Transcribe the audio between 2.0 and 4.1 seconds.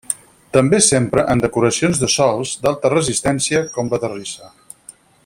de sòls d'alta resistència, com la